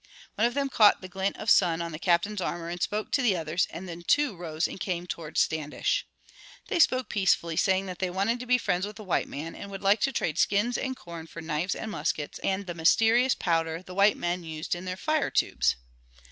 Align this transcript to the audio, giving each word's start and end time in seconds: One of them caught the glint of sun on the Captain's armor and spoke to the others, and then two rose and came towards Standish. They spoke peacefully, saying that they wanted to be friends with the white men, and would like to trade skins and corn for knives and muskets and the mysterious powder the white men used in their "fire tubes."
One 0.33 0.47
of 0.47 0.55
them 0.55 0.67
caught 0.67 1.01
the 1.01 1.07
glint 1.07 1.37
of 1.37 1.51
sun 1.51 1.79
on 1.79 1.91
the 1.91 1.99
Captain's 1.99 2.41
armor 2.41 2.69
and 2.69 2.81
spoke 2.81 3.11
to 3.11 3.21
the 3.21 3.37
others, 3.37 3.67
and 3.69 3.87
then 3.87 4.01
two 4.01 4.35
rose 4.35 4.67
and 4.67 4.79
came 4.79 5.05
towards 5.05 5.39
Standish. 5.41 6.07
They 6.69 6.79
spoke 6.79 7.07
peacefully, 7.07 7.55
saying 7.55 7.85
that 7.85 7.99
they 7.99 8.09
wanted 8.09 8.39
to 8.39 8.47
be 8.47 8.57
friends 8.57 8.87
with 8.87 8.95
the 8.95 9.03
white 9.03 9.27
men, 9.27 9.53
and 9.53 9.69
would 9.69 9.83
like 9.83 9.99
to 10.01 10.11
trade 10.11 10.39
skins 10.39 10.75
and 10.75 10.95
corn 10.97 11.27
for 11.27 11.39
knives 11.39 11.75
and 11.75 11.91
muskets 11.91 12.39
and 12.39 12.65
the 12.65 12.73
mysterious 12.73 13.35
powder 13.35 13.83
the 13.83 13.93
white 13.93 14.17
men 14.17 14.43
used 14.43 14.73
in 14.73 14.85
their 14.85 14.97
"fire 14.97 15.29
tubes." 15.29 15.75